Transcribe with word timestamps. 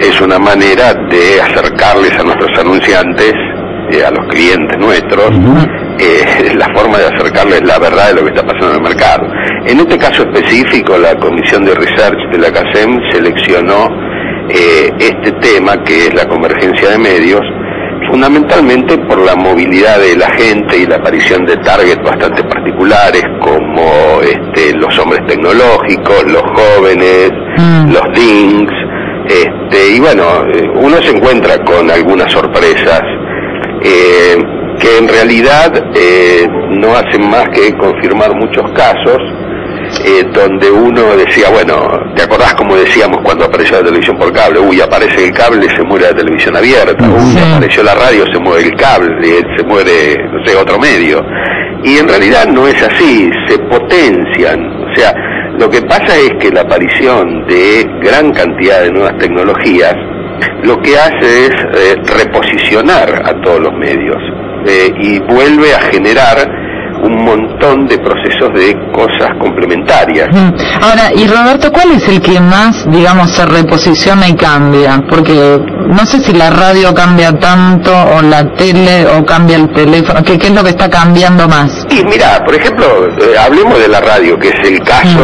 es 0.00 0.20
una 0.20 0.38
manera 0.38 0.94
de 0.94 1.40
acercarles 1.40 2.12
a 2.18 2.22
nuestros 2.22 2.58
anunciantes, 2.58 3.34
eh, 3.92 4.04
a 4.04 4.10
los 4.10 4.26
clientes 4.28 4.78
nuestros, 4.78 5.30
eh, 5.98 6.54
la 6.56 6.68
forma 6.74 6.98
de 6.98 7.06
acercarles 7.06 7.62
la 7.62 7.78
verdad 7.78 8.08
de 8.08 8.14
lo 8.14 8.22
que 8.24 8.32
está 8.34 8.46
pasando 8.46 8.70
en 8.70 8.76
el 8.76 8.82
mercado. 8.82 9.26
En 9.66 9.80
este 9.80 9.98
caso 9.98 10.22
específico, 10.22 10.96
la 10.96 11.14
Comisión 11.16 11.64
de 11.64 11.74
Research 11.74 12.18
de 12.32 12.38
la 12.38 12.50
CASEM 12.50 12.98
seleccionó 13.12 13.88
eh, 14.48 14.90
este 14.98 15.32
tema, 15.32 15.76
que 15.84 16.06
es 16.06 16.14
la 16.14 16.26
convergencia 16.26 16.90
de 16.90 16.98
medios, 16.98 17.42
fundamentalmente 18.10 18.96
por 19.06 19.18
la 19.18 19.36
movilidad 19.36 19.98
de 19.98 20.16
la 20.16 20.30
gente 20.30 20.78
y 20.78 20.86
la 20.86 20.96
aparición 20.96 21.44
de 21.44 21.56
targets 21.58 22.02
bastante 22.02 22.42
particulares 22.42 23.22
como 23.40 24.20
este, 24.22 24.74
los 24.74 24.98
hombres 24.98 25.20
tecnológicos, 25.26 26.24
los 26.26 26.42
jóvenes, 26.42 27.30
Mm. 27.60 27.92
los 27.92 28.04
DINGs, 28.14 28.72
y 30.00 30.02
bueno, 30.02 30.24
eh, 30.48 30.66
uno 30.76 30.96
se 31.02 31.10
encuentra 31.10 31.62
con 31.62 31.90
algunas 31.90 32.32
sorpresas 32.32 33.02
eh, 33.82 34.34
que 34.78 34.96
en 34.96 35.06
realidad 35.06 35.70
eh, 35.94 36.46
no 36.70 36.96
hacen 36.96 37.28
más 37.28 37.50
que 37.50 37.76
confirmar 37.76 38.34
muchos 38.34 38.64
casos 38.72 39.18
eh, 40.06 40.24
donde 40.32 40.70
uno 40.70 41.16
decía, 41.18 41.50
bueno, 41.50 41.86
¿te 42.16 42.22
acordás 42.22 42.54
como 42.54 42.76
decíamos 42.76 43.18
cuando 43.22 43.44
apareció 43.44 43.76
la 43.76 43.84
televisión 43.84 44.16
por 44.16 44.32
cable? 44.32 44.58
Uy, 44.58 44.80
aparece 44.80 45.26
el 45.26 45.32
cable, 45.34 45.68
se 45.68 45.82
muere 45.82 46.06
la 46.06 46.16
televisión 46.16 46.56
abierta. 46.56 47.06
Uy, 47.06 47.38
apareció 47.38 47.82
la 47.82 47.94
radio, 47.94 48.24
se 48.32 48.38
muere 48.38 48.68
el 48.68 48.76
cable, 48.76 49.42
se 49.54 49.64
muere, 49.64 50.16
no 50.32 50.46
sé, 50.46 50.56
otro 50.56 50.78
medio. 50.78 51.22
Y 51.84 51.98
en 51.98 52.08
realidad 52.08 52.46
no 52.46 52.66
es 52.66 52.82
así, 52.82 53.30
se 53.46 53.58
potencian. 53.58 54.64
O 54.82 54.94
sea, 54.94 55.12
lo 55.60 55.68
que 55.68 55.82
pasa 55.82 56.16
es 56.16 56.32
que 56.40 56.50
la 56.50 56.62
aparición 56.62 57.46
de 57.46 57.86
gran 58.00 58.32
cantidad 58.32 58.80
de 58.82 58.90
nuevas 58.92 59.18
tecnologías 59.18 59.94
lo 60.62 60.80
que 60.80 60.96
hace 60.96 61.46
es 61.46 61.50
eh, 61.50 61.96
reposicionar 62.16 63.22
a 63.26 63.38
todos 63.42 63.60
los 63.60 63.72
medios 63.74 64.16
eh, 64.66 64.90
y 64.98 65.18
vuelve 65.18 65.74
a 65.74 65.80
generar 65.92 66.59
un 67.02 67.24
montón 67.24 67.86
de 67.86 67.98
procesos 67.98 68.48
de 68.54 68.74
cosas 68.92 69.30
complementarias. 69.40 70.28
Mm. 70.32 70.82
Ahora, 70.84 71.10
y 71.14 71.26
Roberto, 71.26 71.70
¿cuál 71.72 71.92
es 71.92 72.06
el 72.08 72.20
que 72.20 72.40
más, 72.40 72.84
digamos, 72.90 73.30
se 73.30 73.46
reposiciona 73.46 74.28
y 74.28 74.34
cambia? 74.34 75.02
Porque 75.08 75.58
no 75.88 76.04
sé 76.06 76.20
si 76.20 76.32
la 76.32 76.50
radio 76.50 76.94
cambia 76.94 77.32
tanto, 77.38 77.90
o 78.16 78.22
la 78.22 78.44
tele, 78.54 79.06
o 79.06 79.24
cambia 79.24 79.56
el 79.56 79.72
teléfono. 79.72 80.22
¿Qué, 80.22 80.38
qué 80.38 80.48
es 80.48 80.54
lo 80.54 80.62
que 80.62 80.70
está 80.70 80.88
cambiando 80.88 81.48
más? 81.48 81.86
Y 81.90 82.04
mira, 82.04 82.42
por 82.44 82.54
ejemplo, 82.54 82.86
eh, 83.06 83.36
hablemos 83.38 83.78
de 83.78 83.88
la 83.88 84.00
radio, 84.00 84.38
que 84.38 84.48
es 84.48 84.68
el 84.68 84.80
caso 84.80 85.18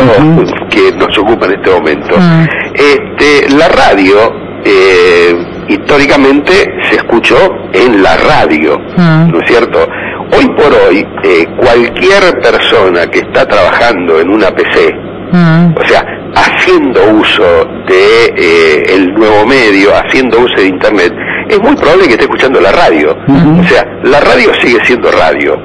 que 0.71 0.93
nos 0.97 1.17
ocupa 1.19 1.47
en 1.47 1.53
este 1.55 1.71
momento. 1.71 2.17
Mm. 2.19 2.47
Este, 2.75 3.55
la 3.57 3.69
radio, 3.69 4.17
eh, 4.65 5.35
históricamente, 5.69 6.53
se 6.91 6.97
escuchó 6.97 7.37
en 7.73 8.03
la 8.03 8.17
radio, 8.17 8.77
Mm. 8.97 9.31
¿no 9.31 9.39
es 9.41 9.49
cierto? 9.49 9.87
Hoy 10.33 10.47
por 10.57 10.73
hoy, 10.87 11.07
eh, 11.25 11.45
cualquier 11.59 12.41
persona 12.43 13.07
que 13.07 13.19
está 13.21 13.47
trabajando 13.47 14.21
en 14.21 14.29
una 14.31 14.51
PC, 14.51 14.93
Mm. 15.33 15.75
o 15.77 15.89
sea, 15.89 16.05
haciendo 16.37 17.01
uso 17.11 17.65
de 17.89 18.27
eh, 18.37 18.83
el 18.95 19.13
nuevo 19.15 19.45
medio, 19.47 19.91
haciendo 19.95 20.39
uso 20.39 20.55
de 20.57 20.67
internet, 20.69 21.13
es 21.49 21.59
muy 21.61 21.75
probable 21.77 22.05
que 22.07 22.13
esté 22.13 22.25
escuchando 22.25 22.61
la 22.61 22.71
radio. 22.73 23.17
O 23.61 23.65
sea, 23.65 23.85
la 24.05 24.21
radio 24.21 24.53
sigue 24.61 24.79
siendo 24.85 25.11
radio. 25.11 25.57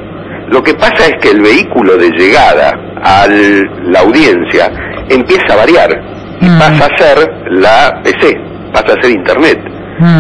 Lo 0.50 0.62
que 0.64 0.74
pasa 0.74 1.06
es 1.08 1.14
que 1.22 1.30
el 1.30 1.42
vehículo 1.42 1.96
de 1.98 2.10
llegada 2.10 2.74
a 3.04 3.28
la 3.28 4.00
audiencia 4.00 4.72
empieza 5.10 5.54
a 5.54 5.58
variar 5.58 5.90
y 6.42 6.46
Mm. 6.50 6.58
pasa 6.60 6.86
a 6.88 6.98
ser 6.98 7.30
la 7.52 8.02
PC, 8.04 8.38
pasa 8.74 8.94
a 8.98 9.02
ser 9.02 9.12
internet. 9.12 9.60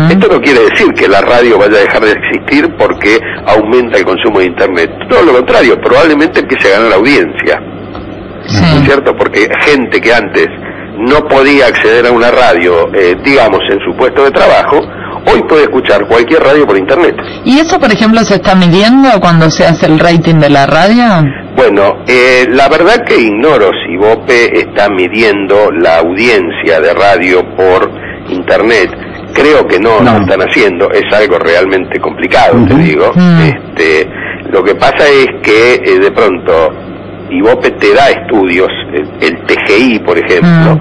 Esto 0.09 0.27
no 0.27 0.39
quiere 0.41 0.61
decir 0.69 0.93
que 0.93 1.07
la 1.07 1.21
radio 1.21 1.57
vaya 1.57 1.77
a 1.77 1.81
dejar 1.81 2.01
de 2.03 2.11
existir 2.11 2.67
porque 2.77 3.19
aumenta 3.45 3.97
el 3.97 4.05
consumo 4.05 4.39
de 4.39 4.45
internet. 4.45 4.91
Todo 5.09 5.23
lo 5.23 5.33
contrario, 5.33 5.79
probablemente 5.81 6.39
empiece 6.39 6.73
a 6.73 6.79
ganar 6.79 6.93
audiencia. 6.93 7.59
¿no 7.59 8.79
es 8.79 8.85
cierto? 8.85 9.15
Porque 9.15 9.47
gente 9.61 10.01
que 10.01 10.13
antes 10.13 10.47
no 10.97 11.27
podía 11.27 11.67
acceder 11.67 12.05
a 12.07 12.11
una 12.11 12.31
radio, 12.31 12.93
eh, 12.93 13.15
digamos, 13.23 13.61
en 13.69 13.79
su 13.79 13.95
puesto 13.97 14.25
de 14.25 14.31
trabajo, 14.31 14.81
hoy 15.31 15.41
puede 15.47 15.63
escuchar 15.63 16.05
cualquier 16.07 16.43
radio 16.43 16.65
por 16.65 16.77
internet. 16.77 17.15
¿Y 17.45 17.59
eso, 17.59 17.79
por 17.79 17.91
ejemplo, 17.91 18.23
se 18.23 18.35
está 18.35 18.55
midiendo 18.55 19.09
cuando 19.19 19.49
se 19.49 19.65
hace 19.65 19.85
el 19.85 19.99
rating 19.99 20.35
de 20.35 20.49
la 20.49 20.65
radio? 20.65 21.03
Bueno, 21.55 21.97
eh, 22.07 22.47
la 22.49 22.69
verdad 22.69 23.03
que 23.05 23.17
ignoro 23.17 23.71
si 23.85 23.97
Bope 23.97 24.59
está 24.59 24.89
midiendo 24.89 25.71
la 25.71 25.97
audiencia 25.97 26.79
de 26.79 26.93
radio 26.93 27.43
por 27.55 27.91
internet. 28.29 28.89
Creo 29.33 29.67
que 29.67 29.79
no, 29.79 30.01
No. 30.01 30.13
lo 30.13 30.21
están 30.21 30.41
haciendo, 30.41 30.91
es 30.91 31.03
algo 31.13 31.37
realmente 31.39 31.99
complicado, 31.99 32.65
te 32.67 32.75
digo. 32.75 33.11
Mm. 33.15 33.41
Este, 33.41 34.09
lo 34.51 34.63
que 34.63 34.75
pasa 34.75 35.07
es 35.07 35.27
que 35.41 35.75
eh, 35.75 35.99
de 35.99 36.11
pronto 36.11 36.73
Ibope 37.29 37.71
te 37.71 37.93
da 37.93 38.09
estudios, 38.09 38.67
eh, 38.93 39.03
el 39.21 39.37
TGI, 39.45 39.99
por 39.99 40.17
ejemplo, 40.17 40.77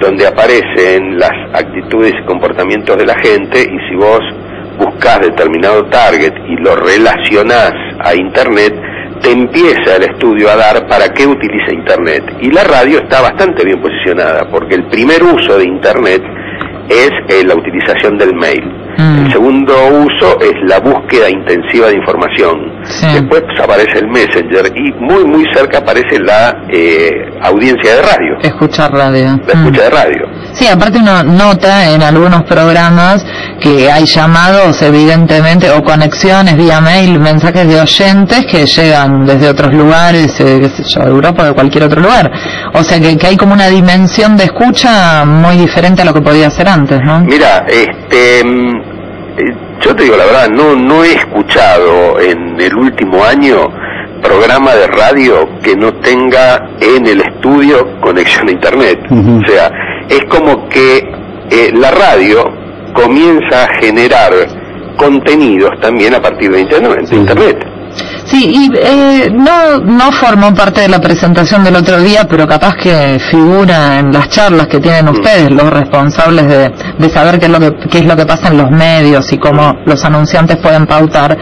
donde 0.00 0.26
aparecen 0.26 1.18
las 1.18 1.32
actitudes 1.54 2.12
y 2.22 2.24
comportamientos 2.26 2.96
de 2.96 3.04
la 3.06 3.16
gente 3.18 3.60
y 3.60 3.88
si 3.88 3.96
vos 3.96 4.20
buscas 4.78 5.20
determinado 5.20 5.84
target 5.86 6.32
y 6.46 6.56
lo 6.62 6.76
relacionás 6.76 7.72
a 7.98 8.14
Internet, 8.14 8.74
te 9.20 9.32
empieza 9.32 9.96
el 9.96 10.04
estudio 10.04 10.48
a 10.48 10.54
dar 10.56 10.86
para 10.86 11.08
qué 11.12 11.26
utiliza 11.26 11.74
Internet. 11.74 12.22
Y 12.40 12.52
la 12.52 12.62
radio 12.62 13.00
está 13.00 13.20
bastante 13.20 13.64
bien 13.64 13.80
posicionada, 13.80 14.46
porque 14.48 14.76
el 14.76 14.84
primer 14.84 15.20
uso 15.24 15.58
de 15.58 15.64
Internet 15.64 16.22
es 16.88 17.10
eh, 17.28 17.44
la 17.44 17.54
utilización 17.54 18.16
del 18.18 18.34
mail. 18.34 18.64
Mm. 18.98 19.26
El 19.26 19.32
segundo 19.32 19.74
uso 20.04 20.40
es 20.40 20.54
la 20.66 20.80
búsqueda 20.80 21.30
intensiva 21.30 21.86
de 21.88 21.96
información. 21.96 22.72
Sí. 22.84 23.06
Después 23.12 23.42
pues, 23.46 23.60
aparece 23.60 23.98
el 23.98 24.08
Messenger 24.08 24.72
y 24.74 24.92
muy 25.00 25.24
muy 25.24 25.44
cerca 25.54 25.78
aparece 25.78 26.18
la 26.20 26.64
eh, 26.68 27.10
audiencia 27.42 27.96
de 27.96 28.02
radio, 28.02 28.38
Escuchar 28.42 28.92
radio. 28.92 29.26
la 29.46 29.54
Mm. 29.54 29.58
escucha 29.58 29.82
de 29.84 29.90
radio. 29.90 30.26
Sí, 30.52 30.66
aparte 30.66 30.98
uno 30.98 31.22
nota 31.22 31.90
en 31.90 32.02
algunos 32.02 32.42
programas 32.44 33.24
que 33.60 33.90
hay 33.90 34.04
llamados, 34.06 34.80
evidentemente, 34.82 35.70
o 35.70 35.82
conexiones 35.82 36.56
vía 36.56 36.80
mail, 36.80 37.18
mensajes 37.18 37.66
de 37.66 37.80
oyentes 37.80 38.46
que 38.46 38.66
llegan 38.66 39.26
desde 39.26 39.48
otros 39.48 39.72
lugares, 39.72 40.38
eh, 40.40 40.58
qué 40.60 40.68
sé 40.68 40.82
yo, 40.84 41.02
Europa 41.02 41.42
o 41.42 41.46
de 41.46 41.52
cualquier 41.52 41.84
otro 41.84 42.00
lugar. 42.00 42.30
O 42.74 42.82
sea 42.82 43.00
que, 43.00 43.16
que 43.16 43.26
hay 43.26 43.36
como 43.36 43.54
una 43.54 43.68
dimensión 43.68 44.36
de 44.36 44.44
escucha 44.44 45.24
muy 45.24 45.56
diferente 45.56 46.02
a 46.02 46.04
lo 46.04 46.14
que 46.14 46.20
podía 46.20 46.50
ser 46.50 46.68
antes, 46.68 47.00
¿no? 47.02 47.20
Mira, 47.20 47.66
este, 47.68 48.44
mm, 48.44 48.76
eh, 49.38 49.56
yo 49.80 49.94
te 49.94 50.04
digo 50.04 50.16
la 50.16 50.24
verdad, 50.24 50.48
no, 50.48 50.74
no 50.74 51.04
he 51.04 51.14
escuchado 51.14 52.20
en 52.20 52.60
el 52.60 52.74
último 52.74 53.24
año 53.24 53.68
programa 54.22 54.74
de 54.74 54.86
radio 54.88 55.48
que 55.62 55.76
no 55.76 55.92
tenga 56.00 56.70
en 56.80 57.06
el 57.06 57.20
estudio 57.20 58.00
conexión 58.00 58.48
a 58.48 58.52
internet. 58.52 58.98
O 59.10 59.48
sea, 59.48 59.70
es 60.08 60.24
como 60.28 60.68
que 60.68 60.98
eh, 61.50 61.72
la 61.72 61.90
radio 61.90 62.52
comienza 63.02 63.64
a 63.64 63.68
generar 63.80 64.32
contenidos 64.96 65.70
también 65.80 66.14
a 66.14 66.20
partir 66.20 66.50
de 66.50 66.60
internet. 66.60 67.00
de 67.00 67.06
Sí. 67.06 67.14
internet. 67.16 67.56
Sí, 68.26 68.52
y 68.54 68.70
eh, 68.76 69.30
no, 69.32 69.78
no 69.78 70.12
formó 70.12 70.52
parte 70.54 70.82
de 70.82 70.88
la 70.88 71.00
presentación 71.00 71.64
del 71.64 71.76
otro 71.76 71.98
día, 72.02 72.26
pero 72.28 72.46
capaz 72.46 72.74
que 72.76 73.18
figura 73.30 73.98
en 74.00 74.12
las 74.12 74.28
charlas 74.28 74.66
que 74.66 74.80
tienen 74.80 75.08
ustedes, 75.08 75.50
los 75.50 75.70
responsables 75.70 76.46
de, 76.46 76.70
de 76.98 77.08
saber 77.08 77.38
qué 77.38 77.46
es, 77.46 77.50
lo 77.52 77.58
que, 77.58 77.72
qué 77.90 77.98
es 78.00 78.04
lo 78.04 78.14
que 78.16 78.26
pasa 78.26 78.48
en 78.48 78.58
los 78.58 78.70
medios 78.70 79.32
y 79.32 79.38
cómo 79.38 79.72
los 79.86 80.04
anunciantes 80.04 80.56
pueden 80.58 80.86
pautar. 80.86 81.38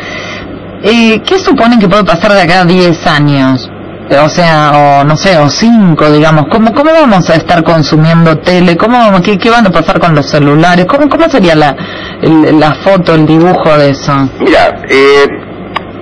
Eh, 0.85 1.21
¿Qué 1.27 1.39
suponen 1.41 1.81
que 1.81 1.89
puede 1.89 2.05
pasar 2.05 2.33
de 2.33 2.43
acá 2.43 2.61
a 2.61 2.65
10 2.65 3.07
años? 3.09 3.69
O 4.09 4.29
sea, 4.29 4.71
o 5.01 5.05
no 5.05 5.17
sé, 5.17 5.37
o 5.37 5.49
5, 5.49 6.11
digamos. 6.13 6.45
¿Cómo, 6.51 6.73
¿Cómo 6.73 6.93
vamos 6.93 7.29
a 7.29 7.35
estar 7.35 7.63
consumiendo 7.65 8.39
tele? 8.39 8.77
¿Cómo, 8.77 8.97
vamos- 8.97 9.21
qué, 9.23 9.37
qué 9.37 9.51
van 9.51 9.67
a 9.67 9.71
pasar 9.71 9.99
con 9.99 10.15
los 10.15 10.27
celulares? 10.27 10.87
¿Cómo, 10.87 11.09
cómo 11.09 11.29
sería 11.29 11.55
la, 11.57 11.75
el- 12.23 12.59
la 12.61 12.73
foto, 12.85 13.15
el 13.15 13.27
dibujo 13.27 13.77
de 13.77 13.91
eso? 13.91 14.13
Mira, 14.41 14.81
eh, 14.89 15.27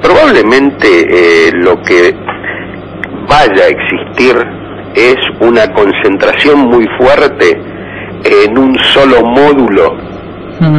probablemente 0.03 0.87
eh, 1.49 1.53
lo 1.55 1.81
que 1.83 2.15
vaya 3.29 3.65
a 3.65 3.69
existir 3.69 4.37
es 4.95 5.17
una 5.41 5.67
concentración 5.73 6.67
muy 6.69 6.87
fuerte 6.99 7.59
en 8.25 8.59
un 8.59 8.77
solo 8.93 9.23
módulo 9.25 9.97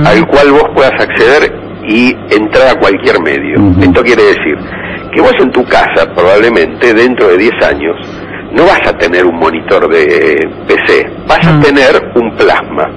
al 0.05 0.25
cual 0.27 0.51
vos 0.51 0.63
puedas 0.73 0.93
acceder 0.99 1.53
y 1.87 2.15
entrar 2.31 2.69
a 2.75 2.79
cualquier 2.79 3.19
medio. 3.21 3.55
Esto 3.81 4.01
quiere 4.03 4.23
decir 4.23 4.57
que 5.15 5.21
vos 5.21 5.33
en 5.39 5.51
tu 5.51 5.63
casa 5.65 6.13
probablemente 6.13 6.93
dentro 6.93 7.29
de 7.29 7.37
10 7.37 7.53
años 7.65 7.95
no 8.51 8.63
vas 8.65 8.81
a 8.87 8.97
tener 8.97 9.25
un 9.25 9.35
monitor 9.37 9.89
de 9.89 10.47
PC, 10.67 11.09
vas 11.27 11.45
a 11.47 11.51
Mm. 11.53 11.61
tener 11.61 12.11
un 12.15 12.35
plasma. 12.37 12.89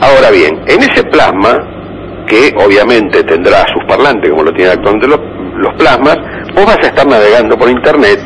Ahora 0.00 0.30
bien, 0.30 0.60
en 0.66 0.80
ese 0.82 1.02
plasma, 1.04 1.56
que 2.26 2.52
obviamente 2.56 3.22
tendrá 3.24 3.64
sus 3.72 3.82
parlantes 3.86 4.30
como 4.30 4.42
lo 4.42 4.52
tienen 4.52 4.72
actualmente 4.78 5.06
los, 5.08 5.20
los 5.56 5.72
plasmas, 5.74 6.16
vos 6.54 6.66
vas 6.66 6.78
a 6.78 6.86
estar 6.88 7.06
navegando 7.06 7.56
por 7.56 7.70
internet, 7.70 8.18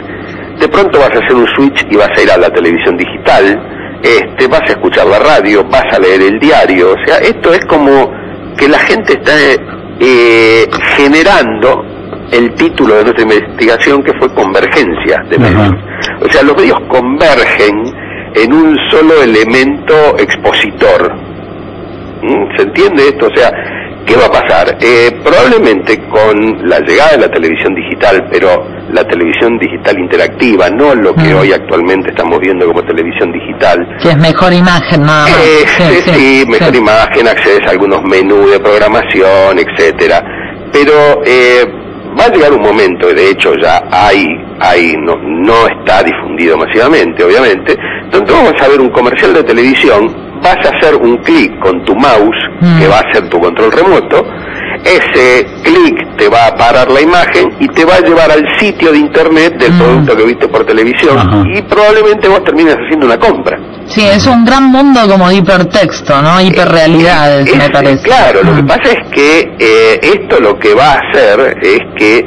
de 0.58 0.68
pronto 0.68 0.98
vas 0.98 1.10
a 1.10 1.18
hacer 1.24 1.34
un 1.34 1.46
switch 1.48 1.86
y 1.90 1.96
vas 1.96 2.10
a 2.16 2.22
ir 2.22 2.30
a 2.30 2.36
la 2.38 2.50
televisión 2.50 2.96
digital, 2.96 3.44
este, 4.02 4.46
vas 4.48 4.62
a 4.62 4.72
escuchar 4.72 5.06
la 5.06 5.18
radio, 5.18 5.64
vas 5.64 5.84
a 5.92 5.98
leer 5.98 6.22
el 6.22 6.38
diario, 6.40 6.92
o 6.92 7.04
sea, 7.06 7.18
esto 7.18 7.52
es 7.52 7.64
como 7.66 8.10
que 8.56 8.68
la 8.68 8.78
gente 8.78 9.12
está 9.12 9.32
eh, 10.00 10.66
generando 10.96 11.84
el 12.32 12.54
título 12.54 12.96
de 12.96 13.04
nuestra 13.04 13.22
investigación 13.22 14.02
que 14.02 14.12
fue 14.18 14.32
Convergencia 14.34 15.22
de 15.28 15.38
medios. 15.38 15.74
O 16.20 16.30
sea, 16.30 16.42
los 16.42 16.56
medios 16.56 16.78
convergen 16.88 17.94
en 18.34 18.52
un 18.52 18.76
solo 18.90 19.22
elemento 19.22 20.16
expositor. 20.18 21.14
¿Mm? 22.22 22.56
¿Se 22.56 22.62
entiende 22.62 23.08
esto? 23.08 23.26
O 23.26 23.36
sea, 23.36 23.50
¿qué 24.04 24.16
va 24.16 24.26
a 24.26 24.30
pasar? 24.32 24.76
Eh, 24.80 25.20
probablemente 25.22 25.98
con 26.08 26.68
la 26.68 26.80
llegada 26.80 27.12
de 27.12 27.18
la 27.18 27.30
televisión 27.30 27.74
digital, 27.74 28.26
pero 28.30 28.66
la 28.92 29.04
televisión 29.04 29.58
digital 29.58 29.98
interactiva, 29.98 30.70
no 30.70 30.94
lo 30.94 31.14
que 31.14 31.34
mm. 31.34 31.38
hoy 31.38 31.52
actualmente 31.52 32.10
estamos 32.10 32.38
viendo 32.40 32.66
como 32.66 32.82
televisión 32.82 33.32
digital. 33.32 33.86
Que 34.02 34.10
es 34.10 34.18
mejor 34.18 34.52
imagen, 34.52 35.02
nada 35.02 35.28
eh, 35.28 35.66
sí, 36.12 36.44
mejor 36.48 36.74
imagen, 36.74 37.28
accedes 37.28 37.66
a 37.66 37.70
algunos 37.70 38.02
menús 38.02 38.50
de 38.50 38.60
programación, 38.60 39.58
etcétera. 39.58 40.24
Pero 40.72 41.22
eh, 41.24 41.64
va 42.18 42.24
a 42.24 42.28
llegar 42.28 42.52
un 42.52 42.62
momento, 42.62 43.08
de 43.08 43.30
hecho 43.30 43.52
ya 43.54 43.82
hay, 43.90 44.26
hay 44.60 44.94
no, 44.98 45.14
no 45.16 45.66
está 45.68 46.02
difundido 46.02 46.56
masivamente, 46.56 47.24
obviamente, 47.24 47.76
donde 48.10 48.32
vamos 48.32 48.54
a 48.60 48.68
ver 48.68 48.80
un 48.80 48.90
comercial 48.90 49.34
de 49.34 49.44
televisión, 49.44 50.40
vas 50.42 50.56
a 50.56 50.76
hacer 50.76 50.94
un 50.96 51.16
clic 51.18 51.58
con 51.60 51.84
tu 51.84 51.94
mouse, 51.94 52.38
que 52.60 52.86
mm. 52.86 52.90
va 52.90 52.98
a 52.98 53.12
ser 53.12 53.28
tu 53.28 53.38
control 53.38 53.72
remoto, 53.72 54.24
ese 54.84 55.46
clic 55.62 56.16
te 56.16 56.28
va 56.28 56.46
a 56.46 56.56
parar 56.56 56.90
la 56.90 57.00
imagen 57.00 57.52
y 57.60 57.68
te 57.68 57.84
va 57.84 57.96
a 57.96 58.00
llevar 58.00 58.30
al 58.30 58.44
sitio 58.58 58.92
de 58.92 58.98
internet 58.98 59.58
del 59.58 59.72
mm. 59.72 59.78
producto 59.78 60.16
que 60.16 60.24
viste 60.24 60.48
por 60.48 60.64
televisión 60.64 61.46
y 61.54 61.62
probablemente 61.62 62.28
vos 62.28 62.42
termines 62.44 62.76
haciendo 62.76 63.06
una 63.06 63.18
compra. 63.18 63.58
Sí, 63.88 64.02
es 64.04 64.26
un 64.26 64.44
gran 64.44 64.64
mundo 64.64 65.00
como 65.08 65.30
hipertexto, 65.30 66.20
¿no? 66.20 66.40
Hiperrealidades, 66.40 67.56
me 67.56 67.70
parece. 67.70 68.02
Claro, 68.02 68.42
lo 68.42 68.54
que 68.56 68.62
mm. 68.62 68.66
pasa 68.66 68.92
es 68.92 69.10
que 69.10 69.40
eh, 69.58 70.00
esto 70.02 70.40
lo 70.40 70.58
que 70.58 70.74
va 70.74 70.92
a 70.92 70.98
hacer 70.98 71.56
es 71.62 71.80
que 71.96 72.24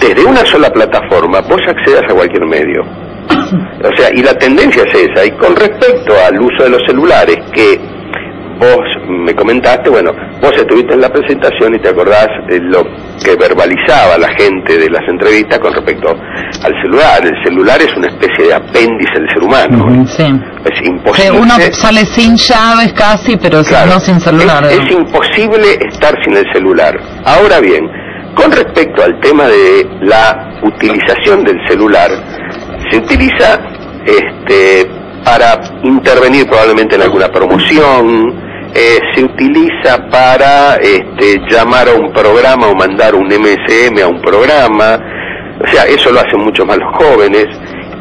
desde 0.00 0.24
una 0.24 0.44
sola 0.44 0.70
plataforma 0.70 1.40
vos 1.40 1.60
accedas 1.66 2.02
a 2.08 2.14
cualquier 2.14 2.46
medio. 2.46 2.84
O 3.78 3.96
sea, 3.96 4.10
y 4.12 4.22
la 4.22 4.34
tendencia 4.34 4.82
es 4.82 5.08
esa. 5.08 5.24
Y 5.24 5.30
con 5.32 5.54
respecto 5.54 6.12
al 6.26 6.40
uso 6.40 6.64
de 6.64 6.70
los 6.70 6.82
celulares, 6.84 7.38
que 7.54 7.80
vos 8.58 8.84
me 9.08 9.34
comentaste, 9.34 9.88
bueno, 9.88 10.12
vos 10.42 10.52
estuviste 10.56 10.94
en 10.94 11.00
la 11.00 11.08
presentación 11.08 11.74
y 11.74 11.78
te 11.78 11.88
acordás 11.88 12.28
de 12.48 12.58
lo 12.60 12.82
que 13.22 13.36
verbalizaba 13.36 14.18
la 14.18 14.28
gente 14.36 14.76
de 14.78 14.90
las 14.90 15.08
entrevistas 15.08 15.58
con 15.60 15.72
respecto 15.72 16.10
al 16.10 16.74
celular. 16.82 17.24
El 17.24 17.44
celular 17.44 17.80
es 17.80 17.96
una 17.96 18.08
especie 18.08 18.46
de 18.46 18.54
apéndice 18.54 19.14
del 19.14 19.28
ser 19.28 19.42
humano. 19.42 20.06
Sí. 20.06 20.24
Es 20.70 20.86
imposible. 20.86 21.22
Que 21.22 21.30
uno 21.30 21.54
sale 21.72 22.04
sin 22.06 22.36
llaves 22.36 22.92
casi, 22.92 23.36
pero 23.36 23.62
no 23.62 24.00
sin 24.00 24.20
celular. 24.20 24.64
Es, 24.66 24.90
imposible 24.90 25.78
estar 25.90 26.14
sin 26.24 26.36
el 26.36 26.44
celular. 26.52 26.98
Ahora 27.24 27.60
bien, 27.60 27.88
con 28.34 28.50
respecto 28.52 29.02
al 29.02 29.18
tema 29.20 29.46
de 29.46 29.86
la 30.02 30.58
utilización 30.62 31.44
del 31.44 31.56
celular, 31.68 32.10
se 32.90 32.98
utiliza 32.98 33.60
este 34.06 34.90
para 35.24 35.60
intervenir 35.82 36.46
probablemente 36.46 36.94
en 36.94 37.02
alguna 37.02 37.28
promoción, 37.28 38.34
eh, 38.74 38.98
se 39.14 39.24
utiliza 39.24 40.08
para 40.10 40.76
este, 40.76 41.40
llamar 41.50 41.88
a 41.88 41.94
un 41.94 42.12
programa 42.12 42.68
o 42.68 42.74
mandar 42.74 43.14
un 43.14 43.26
MSM 43.26 44.02
a 44.02 44.06
un 44.06 44.20
programa, 44.22 44.98
o 45.60 45.66
sea, 45.66 45.84
eso 45.84 46.12
lo 46.12 46.20
hacen 46.20 46.40
mucho 46.40 46.64
más 46.64 46.78
los 46.78 46.96
jóvenes, 46.96 47.46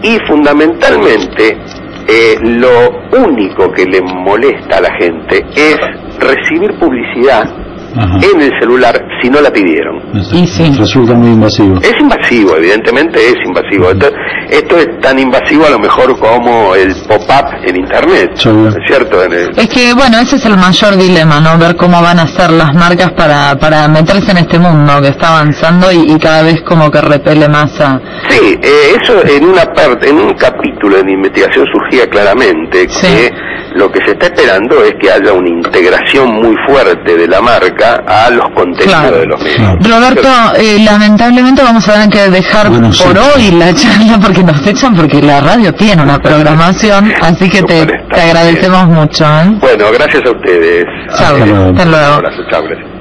y 0.04 0.20
fundamentalmente 0.28 1.58
eh, 2.07 2.36
lo 2.42 3.25
único 3.25 3.71
que 3.71 3.86
le 3.86 4.01
molesta 4.01 4.77
a 4.77 4.81
la 4.81 4.94
gente 4.95 5.45
es 5.56 5.77
recibir 6.19 6.77
publicidad 6.80 7.44
en 8.21 8.42
el 8.42 8.51
celular 8.59 9.06
si 9.22 9.30
no 9.30 9.42
la 9.42 9.52
pidieron. 9.52 10.02
Y 10.34 10.48
sí. 10.48 10.72
Resulta 10.78 11.14
muy 11.14 11.31
invasivo. 11.31 11.80
Es 11.81 11.94
invasivo, 12.00 12.56
evidentemente 12.58 13.19
es 13.19 13.36
invasivo. 13.46 13.90
Esto, 14.50 14.78
es 14.78 15.00
tan 15.02 15.19
invasivo 15.19 15.66
a 15.66 15.69
lo 15.69 15.80
mejor 15.80 16.18
como 16.19 16.75
el 16.75 16.96
pop-up 17.08 17.46
en 17.66 17.78
Internet, 17.78 18.31
¿es 18.36 18.42
cierto? 18.88 19.24
Es 19.24 19.69
que, 19.69 19.94
bueno, 19.94 20.19
ese 20.19 20.38
es 20.38 20.46
el 20.46 20.58
mayor 20.58 20.96
dilema, 20.96 21.40
¿no? 21.40 21.58
Ver 21.58 21.75
cómo 21.75 22.02
van 22.02 22.19
a 22.19 22.28
ser 22.28 22.52
las 22.52 22.74
marcas 22.74 23.12
para, 23.14 23.58
para 23.60 23.88
meterse 23.88 24.31
en 24.31 24.38
este 24.38 24.60
mundo 24.60 25.02
que 25.02 25.10
está 25.10 25.38
avanzando 25.38 25.92
y, 25.92 26.18
cada 26.18 26.44
vez 26.44 26.62
como 26.63 26.90
que 26.90 27.00
repele 27.00 27.48
más 27.48 27.80
a... 27.80 28.00
Sí, 28.30 28.58
eh, 28.62 28.98
eso 29.02 29.24
en 29.25 29.46
una 29.46 29.66
parte, 29.66 30.10
en 30.10 30.18
un 30.18 30.34
capítulo 30.34 31.02
de 31.02 31.12
investigación 31.12 31.66
surgía 31.72 32.08
claramente 32.08 32.88
que 32.88 33.31
lo 33.77 33.91
que 33.91 34.00
se 34.06 34.12
está 34.12 34.25
esperando 34.27 34.83
es 34.83 34.95
que 35.00 35.12
haya 35.12 35.33
una 35.33 35.50
integración 35.50 36.31
muy 36.31 36.56
fuerte 36.68 37.15
de 37.15 37.27
la 37.27 37.41
marca 37.41 38.03
a 38.07 38.29
los 38.29 38.50
contenidos 38.50 39.12
de 39.12 39.25
los 39.25 39.41
medios. 39.41 39.88
Roberto, 39.88 40.27
eh, 40.57 40.79
lamentablemente 40.83 41.62
vamos 41.63 41.88
a 41.88 41.94
tener 41.94 42.09
que 42.09 42.29
dejar 42.29 42.68
por 42.69 43.18
hoy 43.18 43.51
la 43.51 43.74
charla 43.74 44.19
porque 44.21 44.44
nos 44.44 44.65
echan 44.65 44.95
porque 44.95 45.21
la 45.21 45.41
radio 45.41 45.74
tiene 45.74 46.01
una 46.01 46.19
programación, 46.19 47.13
así 47.21 47.50
que 47.50 47.62
te, 47.63 47.81
agradecemos 48.12 48.88
mucho. 48.88 49.25
¿eh? 49.25 49.57
Bueno, 49.62 49.85
gracias 49.94 50.24
a 50.25 50.31
ustedes. 50.31 50.85
Chao, 51.18 51.35
hasta 51.35 51.85
luego. 51.85 52.21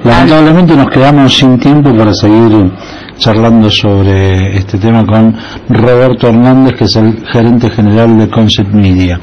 Lamentablemente 0.03 0.75
nos 0.75 0.89
quedamos 0.89 1.33
sin 1.35 1.59
tiempo 1.59 1.93
para 1.93 2.13
seguir 2.13 2.71
charlando 3.17 3.69
sobre 3.69 4.55
este 4.55 4.77
tema 4.77 5.05
con 5.05 5.35
Roberto 5.69 6.27
Hernández, 6.27 6.75
que 6.75 6.83
es 6.85 6.95
el 6.95 7.25
gerente 7.31 7.69
general 7.69 8.17
de 8.17 8.29
Concept 8.29 8.71
Media. 8.71 9.19